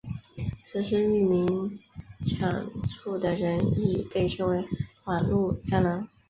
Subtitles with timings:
[0.63, 1.79] 实施域名
[2.25, 2.51] 抢
[3.03, 4.65] 注的人亦被称为
[5.03, 6.07] 网路蟑螂。